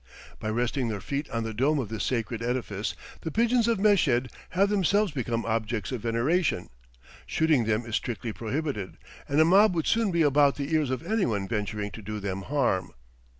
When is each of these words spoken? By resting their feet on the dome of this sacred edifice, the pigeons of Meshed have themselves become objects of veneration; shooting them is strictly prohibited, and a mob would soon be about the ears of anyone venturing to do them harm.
By 0.39 0.49
resting 0.49 0.87
their 0.87 0.99
feet 0.99 1.29
on 1.29 1.43
the 1.43 1.53
dome 1.53 1.77
of 1.77 1.89
this 1.89 2.03
sacred 2.03 2.41
edifice, 2.41 2.95
the 3.21 3.29
pigeons 3.29 3.67
of 3.67 3.79
Meshed 3.79 4.29
have 4.49 4.67
themselves 4.69 5.11
become 5.11 5.45
objects 5.45 5.91
of 5.91 6.01
veneration; 6.01 6.69
shooting 7.27 7.65
them 7.65 7.85
is 7.85 7.97
strictly 7.97 8.33
prohibited, 8.33 8.97
and 9.29 9.39
a 9.39 9.45
mob 9.45 9.75
would 9.75 9.85
soon 9.85 10.09
be 10.09 10.23
about 10.23 10.55
the 10.55 10.73
ears 10.73 10.89
of 10.89 11.05
anyone 11.05 11.47
venturing 11.47 11.91
to 11.91 12.01
do 12.01 12.19
them 12.19 12.41
harm. 12.41 12.93